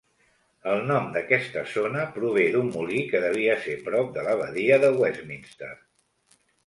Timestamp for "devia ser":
3.27-3.75